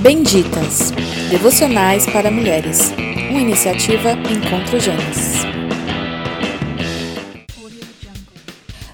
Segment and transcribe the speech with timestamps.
[0.00, 0.92] Benditas
[1.28, 2.90] Devocionais para Mulheres,
[3.28, 5.42] uma iniciativa Encontro Gênesis.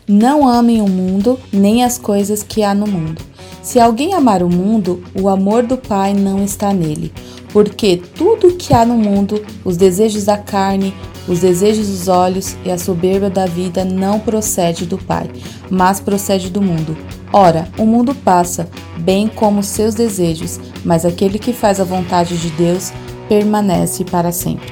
[0.08, 3.22] Não amem o mundo nem as coisas que há no mundo.
[3.66, 7.12] Se alguém amar o mundo, o amor do Pai não está nele.
[7.52, 10.94] Porque tudo que há no mundo, os desejos da carne,
[11.26, 15.28] os desejos dos olhos e a soberba da vida não procede do Pai,
[15.68, 16.96] mas procede do mundo.
[17.32, 22.50] Ora, o mundo passa, bem como seus desejos, mas aquele que faz a vontade de
[22.50, 22.92] Deus
[23.28, 24.70] permanece para sempre.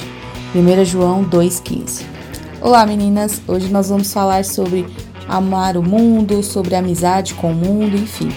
[0.55, 2.05] 1 João 2,15
[2.61, 4.87] Olá meninas, hoje nós vamos falar sobre
[5.29, 8.29] amar o mundo, sobre amizade com o mundo, enfim.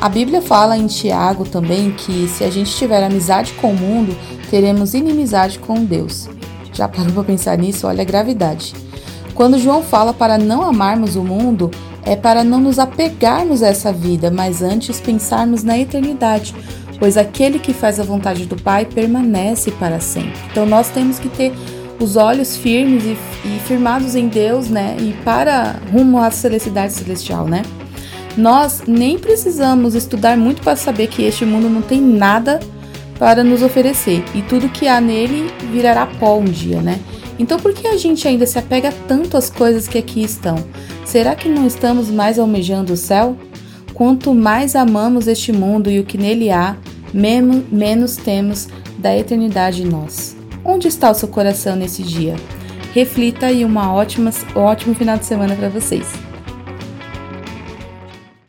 [0.00, 4.16] A Bíblia fala em Tiago também que se a gente tiver amizade com o mundo,
[4.50, 6.26] teremos inimizade com Deus.
[6.72, 7.86] Já parou para pensar nisso?
[7.86, 8.74] Olha a gravidade.
[9.34, 11.70] Quando João fala para não amarmos o mundo,
[12.02, 16.54] é para não nos apegarmos a essa vida, mas antes pensarmos na eternidade,
[16.98, 20.40] pois aquele que faz a vontade do Pai permanece para sempre.
[20.50, 21.52] Então nós temos que ter
[22.00, 24.96] os olhos firmes e, e firmados em Deus, né?
[24.98, 27.62] E para rumo à felicidade celestial, né?
[28.36, 32.60] Nós nem precisamos estudar muito para saber que este mundo não tem nada
[33.18, 36.98] para nos oferecer e tudo que há nele virará pó um dia, né?
[37.38, 40.56] Então por que a gente ainda se apega tanto às coisas que aqui estão?
[41.04, 43.36] Será que não estamos mais almejando o céu?
[43.94, 46.76] Quanto mais amamos este mundo e o que nele há,
[47.12, 50.36] menos, menos temos da eternidade em nós.
[50.64, 52.36] Onde está o seu coração nesse dia?
[52.94, 56.29] Reflita e uma ótima, ótimo final de semana para vocês.